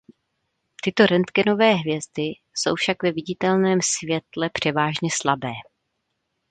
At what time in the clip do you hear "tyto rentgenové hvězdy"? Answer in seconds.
0.83-2.31